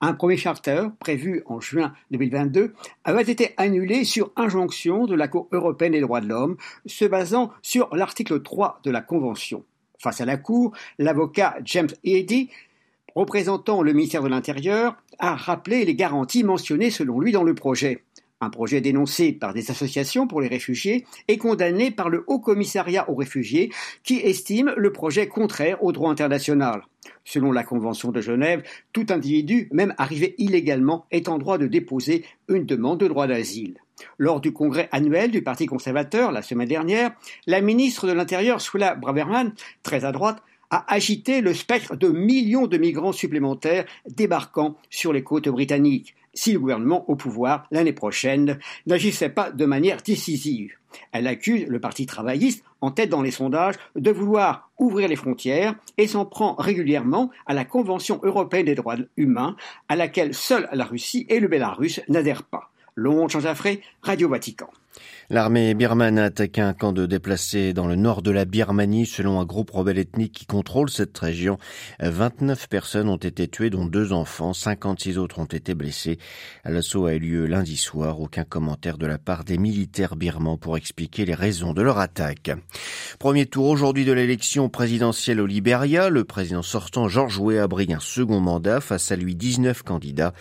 Un 0.00 0.14
premier 0.14 0.36
charter, 0.36 0.88
prévu 0.98 1.44
en 1.46 1.60
juin 1.60 1.94
2022, 2.10 2.74
avait 3.04 3.22
été 3.22 3.54
annulé 3.56 4.02
sur 4.02 4.32
injonction 4.34 5.06
de 5.06 5.14
la 5.14 5.28
Cour 5.28 5.46
européenne 5.52 5.92
des 5.92 6.00
droits 6.00 6.20
de 6.20 6.26
l'homme, 6.26 6.56
se 6.86 7.04
basant 7.04 7.52
sur 7.62 7.94
l'article 7.94 8.42
3 8.42 8.80
de 8.82 8.90
la 8.90 9.00
Convention. 9.00 9.64
Face 10.00 10.20
à 10.20 10.24
la 10.24 10.36
Cour, 10.36 10.72
l'avocat 10.98 11.54
James 11.64 11.90
Eddy 12.02 12.50
représentant 13.14 13.82
le 13.82 13.92
ministère 13.92 14.22
de 14.22 14.28
l'Intérieur, 14.28 14.96
a 15.18 15.34
rappelé 15.34 15.84
les 15.84 15.94
garanties 15.94 16.44
mentionnées 16.44 16.90
selon 16.90 17.20
lui 17.20 17.32
dans 17.32 17.44
le 17.44 17.54
projet. 17.54 18.04
Un 18.42 18.50
projet 18.50 18.80
dénoncé 18.80 19.30
par 19.30 19.54
des 19.54 19.70
associations 19.70 20.26
pour 20.26 20.40
les 20.40 20.48
réfugiés 20.48 21.06
et 21.28 21.38
condamné 21.38 21.92
par 21.92 22.08
le 22.08 22.24
Haut 22.26 22.40
Commissariat 22.40 23.08
aux 23.08 23.14
réfugiés 23.14 23.70
qui 24.02 24.18
estime 24.18 24.74
le 24.76 24.90
projet 24.90 25.28
contraire 25.28 25.84
au 25.84 25.92
droit 25.92 26.10
international. 26.10 26.82
Selon 27.24 27.52
la 27.52 27.62
Convention 27.62 28.10
de 28.10 28.20
Genève, 28.20 28.64
tout 28.92 29.06
individu, 29.10 29.68
même 29.70 29.94
arrivé 29.96 30.34
illégalement, 30.38 31.06
est 31.12 31.28
en 31.28 31.38
droit 31.38 31.56
de 31.56 31.68
déposer 31.68 32.24
une 32.48 32.66
demande 32.66 32.98
de 32.98 33.06
droit 33.06 33.28
d'asile. 33.28 33.78
Lors 34.18 34.40
du 34.40 34.52
congrès 34.52 34.88
annuel 34.90 35.30
du 35.30 35.42
Parti 35.42 35.66
conservateur 35.66 36.32
la 36.32 36.42
semaine 36.42 36.66
dernière, 36.66 37.12
la 37.46 37.60
ministre 37.60 38.08
de 38.08 38.12
l'Intérieur, 38.12 38.60
Sula 38.60 38.96
Braverman, 38.96 39.52
très 39.84 40.04
à 40.04 40.10
droite, 40.10 40.42
a 40.72 40.92
agité 40.92 41.40
le 41.40 41.54
spectre 41.54 41.94
de 41.94 42.08
millions 42.08 42.66
de 42.66 42.78
migrants 42.78 43.12
supplémentaires 43.12 43.84
débarquant 44.08 44.76
sur 44.90 45.12
les 45.12 45.22
côtes 45.22 45.48
britanniques 45.48 46.16
si 46.34 46.54
le 46.54 46.60
gouvernement 46.60 47.08
au 47.10 47.14
pouvoir 47.14 47.66
l'année 47.70 47.92
prochaine 47.92 48.58
n'agissait 48.86 49.28
pas 49.28 49.50
de 49.50 49.66
manière 49.66 50.02
décisive. 50.02 50.72
Elle 51.12 51.26
accuse 51.26 51.66
le 51.66 51.80
Parti 51.80 52.06
travailliste, 52.06 52.64
en 52.80 52.90
tête 52.90 53.10
dans 53.10 53.22
les 53.22 53.30
sondages, 53.30 53.74
de 53.96 54.10
vouloir 54.10 54.70
ouvrir 54.78 55.08
les 55.08 55.16
frontières 55.16 55.74
et 55.98 56.06
s'en 56.06 56.24
prend 56.24 56.54
régulièrement 56.54 57.30
à 57.46 57.54
la 57.54 57.64
Convention 57.64 58.18
européenne 58.22 58.66
des 58.66 58.74
droits 58.74 58.96
humains, 59.16 59.56
à 59.88 59.96
laquelle 59.96 60.34
seule 60.34 60.68
la 60.72 60.84
Russie 60.84 61.26
et 61.28 61.38
le 61.40 61.48
Bélarus 61.48 62.00
n'adhèrent 62.08 62.44
pas. 62.44 62.70
Londres, 62.94 63.30
Jean 63.30 63.54
Radio 64.02 64.28
Vatican. 64.28 64.68
L'armée 65.30 65.72
birmane 65.74 66.18
a 66.18 66.24
attaqué 66.24 66.60
un 66.60 66.74
camp 66.74 66.92
de 66.92 67.06
déplacés 67.06 67.72
dans 67.72 67.86
le 67.86 67.96
nord 67.96 68.22
de 68.22 68.30
la 68.30 68.44
Birmanie 68.44 69.06
selon 69.06 69.40
un 69.40 69.44
groupe 69.44 69.70
rebelle 69.70 69.98
ethnique 69.98 70.32
qui 70.32 70.46
contrôle 70.46 70.90
cette 70.90 71.16
région. 71.16 71.58
29 72.00 72.68
personnes 72.68 73.08
ont 73.08 73.16
été 73.16 73.48
tuées 73.48 73.70
dont 73.70 73.86
deux 73.86 74.12
enfants, 74.12 74.52
56 74.52 75.18
autres 75.18 75.38
ont 75.38 75.46
été 75.46 75.74
blessés. 75.74 76.18
L'assaut 76.64 77.06
a 77.06 77.14
eu 77.14 77.18
lieu 77.18 77.46
lundi 77.46 77.76
soir, 77.76 78.20
aucun 78.20 78.44
commentaire 78.44 78.98
de 78.98 79.06
la 79.06 79.18
part 79.18 79.44
des 79.44 79.56
militaires 79.56 80.16
birmans 80.16 80.58
pour 80.58 80.76
expliquer 80.76 81.24
les 81.24 81.34
raisons 81.34 81.72
de 81.72 81.82
leur 81.82 81.98
attaque. 81.98 82.50
Premier 83.18 83.46
tour 83.46 83.68
aujourd'hui 83.68 84.04
de 84.04 84.12
l'élection 84.12 84.68
présidentielle 84.68 85.40
au 85.40 85.46
Libéria, 85.46 86.10
le 86.10 86.24
président 86.24 86.62
sortant 86.62 87.08
George 87.08 87.38
Weah 87.38 87.68
brille 87.68 87.94
un 87.94 88.00
second 88.00 88.40
mandat 88.40 88.80
face 88.80 89.10
à 89.12 89.16
lui 89.16 89.34
19 89.34 89.82
candidats. 89.82 90.34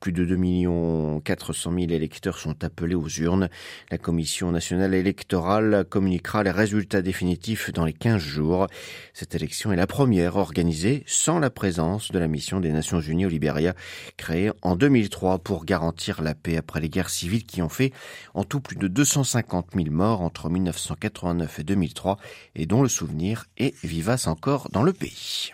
Plus 0.00 0.12
de 0.12 0.24
2 0.24 1.20
400 1.24 1.72
000 1.72 1.92
électeurs 1.92 2.36
sont 2.36 2.62
appelés 2.62 2.94
aux 2.94 3.08
urnes. 3.08 3.48
La 3.94 3.98
Commission 3.98 4.50
nationale 4.50 4.92
électorale 4.92 5.84
communiquera 5.88 6.42
les 6.42 6.50
résultats 6.50 7.00
définitifs 7.00 7.72
dans 7.72 7.84
les 7.84 7.92
15 7.92 8.20
jours. 8.20 8.66
Cette 9.12 9.36
élection 9.36 9.70
est 9.70 9.76
la 9.76 9.86
première 9.86 10.34
organisée 10.34 11.04
sans 11.06 11.38
la 11.38 11.48
présence 11.48 12.10
de 12.10 12.18
la 12.18 12.26
mission 12.26 12.58
des 12.58 12.72
Nations 12.72 12.98
Unies 12.98 13.26
au 13.26 13.28
Libéria, 13.28 13.72
créée 14.16 14.50
en 14.62 14.74
2003 14.74 15.38
pour 15.38 15.64
garantir 15.64 16.22
la 16.22 16.34
paix 16.34 16.56
après 16.56 16.80
les 16.80 16.88
guerres 16.88 17.08
civiles 17.08 17.46
qui 17.46 17.62
ont 17.62 17.68
fait 17.68 17.92
en 18.34 18.42
tout 18.42 18.58
plus 18.58 18.74
de 18.74 18.88
250 18.88 19.68
000 19.76 19.90
morts 19.92 20.22
entre 20.22 20.50
1989 20.50 21.60
et 21.60 21.62
2003 21.62 22.18
et 22.56 22.66
dont 22.66 22.82
le 22.82 22.88
souvenir 22.88 23.44
est 23.58 23.76
vivace 23.84 24.26
encore 24.26 24.70
dans 24.72 24.82
le 24.82 24.92
pays. 24.92 25.52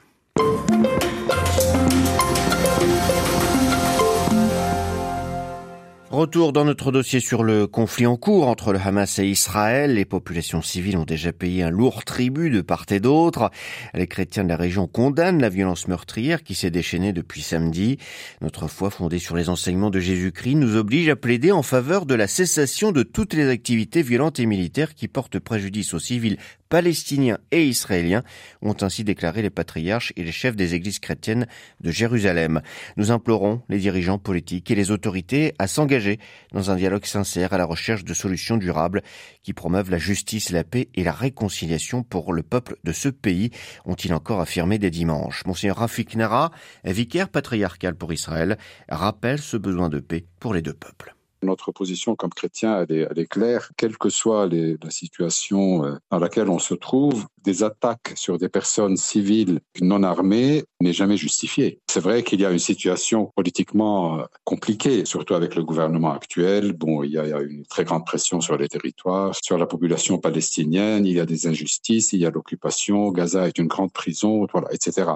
Retour 6.11 6.53
dans 6.53 6.65
notre 6.65 6.91
dossier 6.91 7.21
sur 7.21 7.45
le 7.45 7.69
conflit 7.69 8.05
en 8.05 8.17
cours 8.17 8.49
entre 8.49 8.73
le 8.73 8.81
Hamas 8.81 9.21
et 9.21 9.29
Israël. 9.29 9.95
Les 9.95 10.05
populations 10.05 10.61
civiles 10.61 10.97
ont 10.97 11.05
déjà 11.05 11.33
payé 11.33 11.63
un 11.63 11.71
lourd 11.71 12.05
tribut 12.05 12.51
de 12.51 12.63
part 12.63 12.85
et 12.91 12.99
d'autre. 12.99 13.53
Les 13.95 14.09
chrétiens 14.09 14.43
de 14.43 14.49
la 14.49 14.57
région 14.57 14.89
condamnent 14.89 15.41
la 15.41 15.49
violence 15.49 15.87
meurtrière 15.87 16.43
qui 16.43 16.57
s'est 16.57 16.73
déchaînée 16.73 17.13
depuis 17.13 17.43
samedi. 17.43 17.99
Notre 18.41 18.67
foi 18.67 18.91
fondée 18.91 19.21
sur 19.21 19.37
les 19.37 19.49
enseignements 19.49 19.91
de 19.91 20.01
Jésus-Christ 20.01 20.57
nous 20.57 20.75
oblige 20.75 21.09
à 21.11 21.15
plaider 21.15 21.53
en 21.53 21.63
faveur 21.63 22.07
de 22.07 22.17
la 22.17 22.27
cessation 22.27 22.91
de 22.91 23.05
toutes 23.05 23.35
les 23.35 23.49
activités 23.49 24.03
violentes 24.03 24.41
et 24.41 24.47
militaires 24.47 24.97
qui 24.97 25.07
portent 25.07 25.39
préjudice 25.39 25.95
aux 25.95 26.01
civils 26.01 26.39
palestiniens 26.71 27.39
et 27.51 27.67
israéliens, 27.67 28.23
ont 28.63 28.77
ainsi 28.81 29.05
déclaré 29.05 29.43
les 29.43 29.51
patriarches 29.51 30.15
et 30.17 30.25
les 30.25 30.33
chefs 30.33 30.57
des 30.57 30.75
églises 30.75 31.01
chrétiennes 31.01 31.47
de 31.81 31.91
Jérusalem. 31.91 32.63
Nous 32.97 33.11
implorons 33.11 33.61
les 33.69 33.79
dirigeants 33.79 34.19
politiques 34.19 34.71
et 34.71 34.75
les 34.75 34.91
autorités 34.91 35.53
à 35.59 35.67
s'engager 35.67 36.19
dans 36.53 36.71
un 36.71 36.77
dialogue 36.77 37.05
sincère 37.05 37.53
à 37.53 37.59
la 37.59 37.67
recherche 37.67 38.05
de 38.05 38.15
solutions 38.15 38.57
durables 38.57 39.03
qui 39.43 39.53
promeuvent 39.53 39.91
la 39.91 39.99
justice, 39.99 40.51
la 40.51 40.65
paix 40.65 40.89
et 40.95 41.05
la 41.05 41.13
réconciliation 41.13 42.03
pour 42.03 42.33
le 42.33 42.43
peuple 42.43 42.77
de 42.85 42.93
ce 42.93 43.09
pays, 43.09 43.51
ont-ils 43.85 44.15
encore 44.15 44.41
affirmé 44.41 44.79
dès 44.79 44.91
dimanche. 44.91 45.45
Monseigneur 45.47 45.79
Rafik 45.79 46.15
Nara, 46.15 46.53
vicaire 46.85 47.29
patriarcal 47.29 47.97
pour 47.97 48.13
Israël, 48.13 48.57
rappelle 48.89 49.41
ce 49.41 49.57
besoin 49.57 49.89
de 49.89 49.99
paix 49.99 50.25
pour 50.39 50.55
les 50.55 50.63
deux 50.63 50.73
peuples. 50.73 51.15
Notre 51.43 51.73
position 51.73 52.17
comme 52.17 52.31
chrétien, 52.31 52.85
elle 52.89 53.19
est, 53.19 53.27
claire. 53.27 53.71
Quelle 53.77 53.97
que 53.97 54.11
soit 54.11 54.47
la 54.47 54.91
situation 54.91 55.85
euh, 55.85 55.97
dans 56.11 56.19
laquelle 56.19 56.49
on 56.49 56.59
se 56.59 56.75
trouve, 56.75 57.27
des 57.43 57.63
attaques 57.63 58.13
sur 58.15 58.39
des 58.39 58.49
personnes 58.49 58.97
civiles 58.97 59.61
non 59.81 60.03
armées 60.03 60.65
n'est 60.81 60.93
jamais 60.93 61.17
justifiée. 61.17 61.81
C'est 61.91 62.01
vrai 62.01 62.23
qu'il 62.23 62.41
y 62.41 62.45
a 62.45 62.51
une 62.51 62.59
situation 62.59 63.31
politiquement 63.35 64.19
euh, 64.19 64.25
compliquée, 64.45 65.05
surtout 65.05 65.35
avec 65.35 65.55
le 65.55 65.65
gouvernement 65.65 66.13
actuel. 66.13 66.73
Bon, 66.73 67.03
il 67.03 67.13
y 67.13 67.19
a 67.19 67.41
une 67.41 67.65
très 67.67 67.85
grande 67.85 68.05
pression 68.05 68.41
sur 68.41 68.57
les 68.57 68.69
territoires, 68.69 69.35
sur 69.43 69.57
la 69.57 69.67
population 69.67 70.19
palestinienne. 70.19 71.07
Il 71.07 71.15
y 71.15 71.21
a 71.21 71.27
des 71.27 71.47
injustices, 71.47 72.13
il 72.13 72.21
y 72.21 72.27
a 72.27 72.31
l'occupation. 72.31 73.11
Gaza 73.11 73.49
est 73.49 73.59
une 73.59 73.69
grande 73.69 73.93
prison, 73.93 74.47
voilà, 74.53 74.69
etc. 74.73 75.11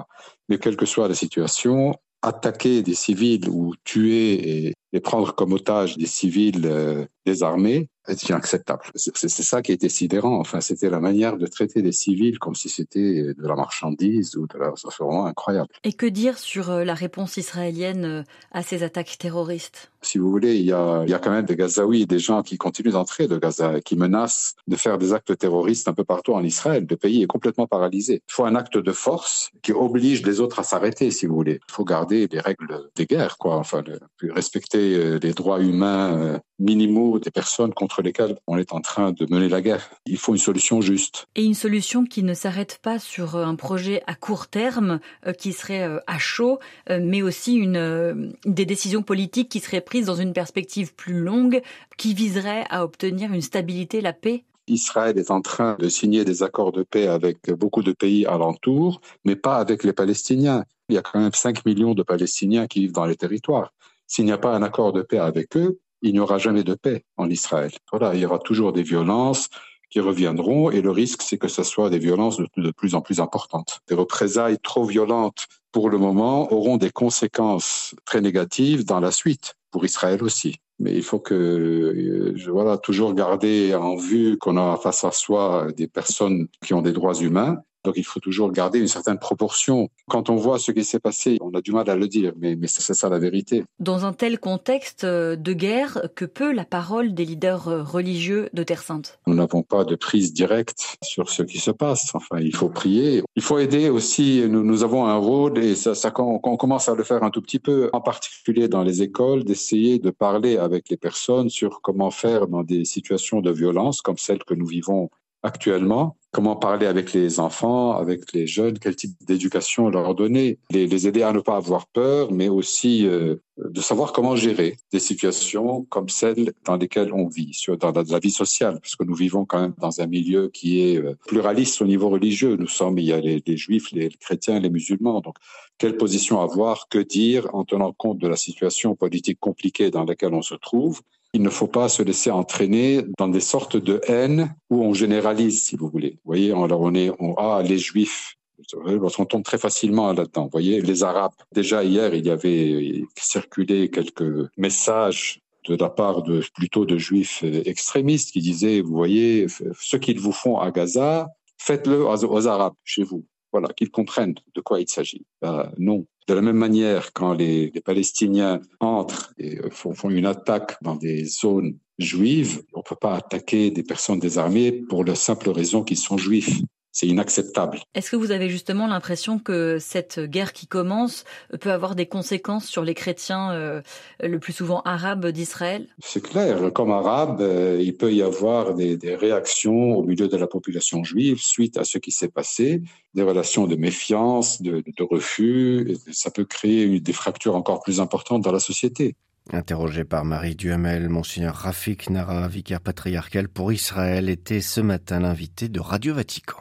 Mais 0.49 0.57
quelle 0.57 0.77
que 0.77 0.85
soit 0.85 1.07
la 1.07 1.15
situation, 1.15 1.93
attaquer 2.25 2.81
des 2.81 2.95
civils 2.95 3.47
ou 3.49 3.75
tuer 3.83 4.67
et, 4.67 4.73
prendre 4.99 5.33
comme 5.33 5.53
otage 5.53 5.97
des 5.97 6.05
civils 6.05 6.65
euh, 6.65 7.05
désarmés 7.25 7.89
est 8.07 8.29
inacceptable. 8.29 8.83
C'est 8.95 9.27
ça 9.27 9.61
qui 9.61 9.71
était 9.71 9.89
sidérant. 9.89 10.39
Enfin, 10.39 10.61
c'était 10.61 10.89
la 10.89 10.99
manière 10.99 11.37
de 11.37 11.47
traiter 11.47 11.81
les 11.81 11.91
civils 11.91 12.39
comme 12.39 12.55
si 12.55 12.69
c'était 12.69 13.33
de 13.33 13.47
la 13.47 13.55
marchandise 13.55 14.35
ou 14.35 14.47
de 14.47 14.57
la... 14.57 14.73
C'est 14.75 15.03
vraiment 15.03 15.25
incroyable. 15.25 15.69
Et 15.83 15.93
que 15.93 16.05
dire 16.05 16.37
sur 16.37 16.69
euh, 16.69 16.83
la 16.83 16.93
réponse 16.93 17.37
israélienne 17.37 18.05
euh, 18.05 18.23
à 18.51 18.61
ces 18.61 18.83
attaques 18.83 19.17
terroristes? 19.17 19.91
Si 20.01 20.19
vous 20.19 20.29
voulez, 20.29 20.57
il 20.57 20.65
y 20.65 20.71
a, 20.71 21.03
il 21.03 21.09
y 21.09 21.13
a 21.15 21.19
quand 21.19 21.31
même 21.31 21.45
des 21.45 21.55
Gazaouis, 21.55 22.05
des 22.05 22.19
gens 22.19 22.43
qui 22.43 22.57
continuent 22.57 22.91
d'entrer 22.91 23.27
de 23.27 23.37
Gaza, 23.37 23.81
qui 23.81 23.95
menacent 23.95 24.55
de 24.67 24.75
faire 24.75 24.99
des 24.99 25.13
actes 25.13 25.35
terroristes 25.35 25.87
un 25.87 25.93
peu 25.93 26.03
partout 26.03 26.33
en 26.33 26.43
Israël. 26.43 26.85
Le 26.87 26.95
pays 26.95 27.23
est 27.23 27.27
complètement 27.27 27.65
paralysé. 27.65 28.21
Il 28.29 28.31
faut 28.31 28.45
un 28.45 28.53
acte 28.53 28.77
de 28.77 28.91
force 28.91 29.49
qui 29.63 29.71
oblige 29.71 30.23
les 30.23 30.41
autres 30.41 30.59
à 30.59 30.63
s'arrêter, 30.63 31.09
si 31.09 31.25
vous 31.25 31.33
voulez. 31.33 31.59
Il 31.67 31.73
faut 31.73 31.85
garder 31.85 32.27
les 32.31 32.39
règles 32.39 32.87
des 32.95 33.07
guerres, 33.07 33.39
quoi. 33.39 33.57
Enfin, 33.57 33.83
respecter 34.21 34.84
euh, 34.93 35.19
les 35.21 35.33
droits 35.33 35.61
humains 35.61 36.39
minimaux 36.59 37.19
des 37.19 37.31
personnes 37.31 37.73
contre 37.73 38.01
lesquelles 38.01 38.37
on 38.47 38.57
est 38.57 38.73
en 38.73 38.81
train 38.81 39.11
de 39.11 39.25
mener 39.29 39.49
la 39.49 39.61
guerre. 39.61 39.89
Il 40.05 40.17
faut 40.17 40.33
une 40.33 40.39
solution 40.39 40.81
juste. 40.81 41.27
Et 41.35 41.43
une 41.43 41.53
solution 41.53 42.05
qui 42.05 42.23
ne 42.23 42.33
s'arrête 42.33 42.79
pas 42.81 42.99
sur 42.99 43.35
euh, 43.35 43.45
un 43.45 43.55
projet 43.55 44.03
à 44.07 44.15
court 44.15 44.47
terme 44.47 44.99
euh, 45.25 45.33
qui 45.33 45.53
serait 45.53 45.83
euh, 45.83 45.99
à 46.07 46.17
chaud, 46.17 46.59
mais 46.89 47.21
aussi 47.21 47.55
une, 47.55 48.33
des 48.45 48.65
décisions 48.65 49.03
politiques 49.03 49.49
qui 49.49 49.59
seraient 49.59 49.81
prises 49.81 50.05
dans 50.05 50.15
une 50.15 50.33
perspective 50.33 50.93
plus 50.93 51.19
longue 51.19 51.61
qui 51.97 52.13
viserait 52.13 52.65
à 52.69 52.83
obtenir 52.83 53.33
une 53.33 53.41
stabilité, 53.41 54.01
la 54.01 54.13
paix 54.13 54.43
Israël 54.67 55.17
est 55.19 55.29
en 55.29 55.41
train 55.41 55.75
de 55.79 55.89
signer 55.89 56.25
des 56.25 56.41
accords 56.41 56.71
de 56.71 56.83
paix 56.83 57.07
avec 57.07 57.51
beaucoup 57.51 57.83
de 57.83 57.91
pays 57.91 58.25
alentours, 58.25 58.99
mais 59.23 59.35
pas 59.35 59.57
avec 59.57 59.83
les 59.83 59.93
Palestiniens. 59.93 60.63
Il 60.89 60.95
y 60.95 60.97
a 60.97 61.01
quand 61.01 61.19
même 61.19 61.33
5 61.33 61.65
millions 61.65 61.93
de 61.93 62.01
Palestiniens 62.01 62.65
qui 62.65 62.81
vivent 62.81 62.93
dans 62.93 63.05
les 63.05 63.15
territoires. 63.15 63.71
S'il 64.07 64.25
n'y 64.25 64.31
a 64.31 64.37
pas 64.37 64.55
un 64.55 64.63
accord 64.63 64.93
de 64.93 65.01
paix 65.01 65.17
avec 65.17 65.55
eux, 65.57 65.79
il 66.01 66.13
n'y 66.13 66.19
aura 66.19 66.37
jamais 66.37 66.63
de 66.63 66.75
paix 66.75 67.03
en 67.17 67.29
Israël. 67.29 67.71
Voilà, 67.91 68.13
il 68.13 68.21
y 68.21 68.25
aura 68.25 68.39
toujours 68.39 68.73
des 68.73 68.83
violences 68.83 69.49
qui 69.89 69.99
reviendront 69.99 70.69
et 70.69 70.81
le 70.81 70.91
risque, 70.91 71.21
c'est 71.21 71.37
que 71.37 71.47
ce 71.47 71.63
soit 71.63 71.89
des 71.89 71.99
violences 71.99 72.37
de, 72.37 72.71
plus 72.71 72.95
en 72.95 73.01
plus 73.01 73.19
importantes. 73.19 73.79
Des 73.87 73.95
représailles 73.95 74.57
trop 74.61 74.85
violentes 74.85 75.47
pour 75.71 75.89
le 75.89 75.97
moment 75.97 76.51
auront 76.51 76.77
des 76.77 76.91
conséquences 76.91 77.95
très 78.05 78.21
négatives 78.21 78.85
dans 78.85 78.99
la 78.99 79.11
suite 79.11 79.55
pour 79.71 79.85
Israël 79.85 80.23
aussi. 80.23 80.55
Mais 80.79 80.93
il 80.93 81.03
faut 81.03 81.19
que, 81.19 81.33
euh, 81.33 82.35
voilà, 82.51 82.77
toujours 82.77 83.13
garder 83.13 83.73
en 83.75 83.95
vue 83.95 84.37
qu'on 84.37 84.57
a 84.57 84.77
face 84.77 85.03
à 85.05 85.11
soi 85.11 85.67
des 85.75 85.87
personnes 85.87 86.47
qui 86.65 86.73
ont 86.73 86.81
des 86.81 86.91
droits 86.91 87.15
humains 87.15 87.57
donc 87.85 87.95
il 87.97 88.03
faut 88.03 88.19
toujours 88.19 88.51
garder 88.51 88.79
une 88.79 88.87
certaine 88.87 89.19
proportion. 89.19 89.89
Quand 90.09 90.29
on 90.29 90.35
voit 90.35 90.59
ce 90.59 90.71
qui 90.71 90.83
s'est 90.83 90.99
passé, 90.99 91.37
on 91.41 91.51
a 91.51 91.61
du 91.61 91.71
mal 91.71 91.89
à 91.89 91.95
le 91.95 92.07
dire, 92.07 92.33
mais, 92.37 92.55
mais 92.55 92.67
c'est 92.67 92.93
ça 92.93 93.07
la 93.09 93.19
vérité. 93.19 93.63
Dans 93.79 94.05
un 94.05 94.13
tel 94.13 94.39
contexte 94.39 95.03
euh, 95.03 95.35
de 95.35 95.53
guerre, 95.53 96.09
que 96.15 96.25
peut 96.25 96.51
la 96.51 96.65
parole 96.65 97.13
des 97.13 97.25
leaders 97.25 97.67
euh, 97.67 97.83
religieux 97.83 98.49
de 98.53 98.63
Terre 98.63 98.81
Sainte? 98.81 99.19
Nous 99.27 99.35
n'avons 99.35 99.61
pas 99.61 99.83
de 99.85 99.95
prise 99.95 100.33
directe 100.33 100.97
sur 101.03 101.29
ce 101.29 101.43
qui 101.43 101.59
se 101.59 101.71
passe. 101.71 102.11
Enfin, 102.13 102.39
il 102.39 102.55
faut 102.55 102.69
prier. 102.69 103.23
Il 103.35 103.41
faut 103.43 103.59
aider 103.59 103.89
aussi. 103.89 104.43
Nous, 104.49 104.63
nous 104.63 104.83
avons 104.83 105.05
un 105.05 105.17
rôle 105.17 105.57
et 105.59 105.75
ça, 105.75 105.95
ça 105.95 106.11
on, 106.17 106.39
on 106.43 106.57
commence 106.57 106.89
à 106.89 106.95
le 106.95 107.03
faire 107.03 107.23
un 107.23 107.29
tout 107.29 107.41
petit 107.41 107.59
peu, 107.59 107.89
en 107.93 108.01
particulier 108.01 108.67
dans 108.67 108.83
les 108.83 109.01
écoles, 109.01 109.43
d'essayer 109.43 109.99
de 109.99 110.09
parler 110.09 110.57
avec 110.57 110.89
les 110.89 110.97
personnes 110.97 111.49
sur 111.49 111.81
comment 111.81 112.11
faire 112.11 112.47
dans 112.47 112.63
des 112.63 112.85
situations 112.85 113.41
de 113.41 113.51
violence 113.51 114.01
comme 114.01 114.17
celles 114.17 114.43
que 114.43 114.53
nous 114.53 114.65
vivons 114.65 115.09
actuellement, 115.45 116.17
comment 116.35 116.57
parler 116.57 116.85
avec 116.85 117.13
les 117.13 117.39
enfants, 117.39 117.93
avec 117.93 118.33
les 118.33 118.45
jeunes, 118.45 118.77
quel 118.77 118.97
type 118.97 119.13
d'éducation 119.25 119.87
leur 119.89 120.13
donner, 120.15 120.59
les, 120.69 120.85
les, 120.85 121.07
aider 121.07 121.23
à 121.23 121.31
ne 121.31 121.39
pas 121.39 121.55
avoir 121.55 121.87
peur, 121.87 122.33
mais 122.33 122.49
aussi 122.49 123.07
euh, 123.07 123.37
de 123.57 123.79
savoir 123.79 124.11
comment 124.11 124.35
gérer 124.35 124.75
des 124.91 124.99
situations 124.99 125.85
comme 125.85 126.09
celles 126.09 126.51
dans 126.65 126.75
lesquelles 126.75 127.13
on 127.13 127.29
vit, 127.29 127.57
dans, 127.79 127.93
la 127.93 128.19
vie 128.19 128.31
sociale, 128.31 128.79
parce 128.81 128.97
que 128.97 129.05
nous 129.05 129.15
vivons 129.15 129.45
quand 129.45 129.61
même 129.61 129.75
dans 129.79 130.01
un 130.01 130.07
milieu 130.07 130.49
qui 130.49 130.81
est 130.81 130.97
euh, 130.97 131.15
pluraliste 131.25 131.81
au 131.81 131.85
niveau 131.85 132.09
religieux. 132.09 132.57
Nous 132.57 132.67
sommes, 132.67 132.99
il 132.99 133.05
y 133.05 133.13
a 133.13 133.21
les 133.21 133.57
juifs, 133.57 133.93
les 133.93 134.09
chrétiens, 134.09 134.59
les 134.59 134.69
musulmans. 134.69 135.21
Donc, 135.21 135.37
quelle 135.77 135.95
position 135.95 136.41
avoir, 136.41 136.89
que 136.89 136.99
dire 136.99 137.47
en 137.53 137.63
tenant 137.63 137.93
compte 137.93 138.17
de 138.17 138.27
la 138.27 138.35
situation 138.35 138.93
politique 138.93 139.39
compliquée 139.39 139.89
dans 139.89 140.03
laquelle 140.03 140.33
on 140.33 140.41
se 140.41 140.55
trouve? 140.55 140.99
Il 141.35 141.41
ne 141.41 141.49
faut 141.49 141.67
pas 141.67 141.89
se 141.89 142.01
laisser 142.01 142.31
entraîner 142.31 143.03
dans 143.17 143.27
des 143.27 143.41
sortes 143.41 143.75
de 143.75 143.99
haine 144.07 144.55
où 144.69 144.81
on 144.81 144.93
généralise, 144.93 145.65
si 145.65 145.75
vous 145.75 145.89
voulez. 145.89 146.11
Vous 146.11 146.29
voyez, 146.31 146.51
alors 146.53 146.79
on 146.79 146.95
est, 146.95 147.11
on, 147.19 147.35
ah, 147.35 147.61
les 147.61 147.77
juifs, 147.77 148.37
on 148.73 149.25
tombe 149.25 149.43
très 149.43 149.57
facilement 149.57 150.13
là-dedans. 150.13 150.43
Vous 150.43 150.49
voyez, 150.49 150.79
les 150.81 151.03
Arabes. 151.03 151.33
Déjà 151.51 151.83
hier, 151.83 152.15
il 152.15 152.25
y 152.25 152.29
avait 152.29 153.03
circulé 153.17 153.89
quelques 153.89 154.47
messages 154.55 155.41
de 155.67 155.75
la 155.75 155.89
part 155.89 156.23
de 156.23 156.41
plutôt 156.55 156.85
de 156.85 156.97
juifs 156.97 157.43
extrémistes 157.43 158.31
qui 158.31 158.39
disaient, 158.39 158.79
vous 158.79 158.95
voyez, 158.95 159.47
ce 159.77 159.97
qu'ils 159.97 160.21
vous 160.21 160.31
font 160.31 160.57
à 160.57 160.71
Gaza, 160.71 161.27
faites-le 161.57 162.05
aux, 162.05 162.23
aux 162.23 162.47
Arabes 162.47 162.75
chez 162.85 163.03
vous. 163.03 163.25
Voilà, 163.51 163.67
qu'ils 163.75 163.91
comprennent 163.91 164.35
de 164.53 164.61
quoi 164.61 164.79
il 164.79 164.87
s'agit. 164.87 165.25
Ben, 165.41 165.69
non, 165.77 166.05
de 166.27 166.33
la 166.33 166.41
même 166.41 166.57
manière, 166.57 167.13
quand 167.13 167.33
les, 167.33 167.69
les 167.69 167.81
Palestiniens 167.81 168.61
entrent 168.79 169.33
et 169.37 169.59
euh, 169.59 169.69
font, 169.69 169.93
font, 169.93 170.09
une 170.09 170.25
attaque 170.25 170.77
dans 170.81 170.95
des 170.95 171.25
zones 171.25 171.77
juives, 171.99 172.63
on 172.73 172.79
ne 172.79 172.83
peut 172.83 172.95
pas 172.95 173.15
attaquer 173.15 173.71
des 173.71 173.83
personnes 173.83 174.19
désarmées 174.19 174.71
pour 174.71 175.05
la 175.05 175.15
simple 175.15 175.49
raison 175.49 175.83
qu'ils 175.83 175.97
sont 175.97 176.17
juifs. 176.17 176.61
C'est 176.95 177.07
inacceptable. 177.07 177.81
Est-ce 177.93 178.09
que 178.09 178.15
vous 178.15 178.31
avez 178.31 178.49
justement 178.49 178.87
l'impression 178.87 179.37
que 179.37 179.79
cette 179.79 180.21
guerre 180.21 180.53
qui 180.53 180.65
commence 180.65 181.25
peut 181.59 181.73
avoir 181.73 181.93
des 181.93 182.05
conséquences 182.05 182.67
sur 182.67 182.85
les 182.85 182.93
chrétiens, 182.93 183.51
euh, 183.51 183.81
le 184.23 184.39
plus 184.39 184.53
souvent 184.53 184.81
arabes 184.83 185.27
d'Israël? 185.27 185.87
C'est 185.99 186.23
clair. 186.23 186.71
Comme 186.71 186.91
arabe, 186.91 187.41
euh, 187.41 187.81
il 187.81 187.97
peut 187.97 188.13
y 188.13 188.21
avoir 188.21 188.75
des, 188.75 188.95
des, 188.95 189.13
réactions 189.13 189.97
au 189.97 190.03
milieu 190.03 190.29
de 190.29 190.37
la 190.37 190.47
population 190.47 191.03
juive 191.03 191.41
suite 191.41 191.75
à 191.75 191.83
ce 191.83 191.97
qui 191.97 192.11
s'est 192.11 192.29
passé, 192.29 192.81
des 193.13 193.23
relations 193.23 193.67
de 193.67 193.75
méfiance, 193.75 194.61
de, 194.61 194.81
de 194.85 195.03
refus. 195.03 195.97
Ça 196.13 196.31
peut 196.31 196.45
créer 196.45 197.01
des 197.01 197.13
fractures 197.13 197.57
encore 197.57 197.83
plus 197.83 197.99
importantes 197.99 198.41
dans 198.41 198.53
la 198.53 198.61
société. 198.61 199.17
Interrogé 199.51 200.05
par 200.05 200.23
Marie 200.23 200.55
Duhamel, 200.55 201.09
Monseigneur 201.09 201.55
Rafik 201.55 202.09
Nara, 202.09 202.47
vicaire 202.47 202.79
patriarcal 202.79 203.49
pour 203.49 203.73
Israël, 203.73 204.29
était 204.29 204.61
ce 204.61 204.79
matin 204.79 205.19
l'invité 205.19 205.67
de 205.67 205.81
Radio 205.81 206.13
Vatican. 206.13 206.57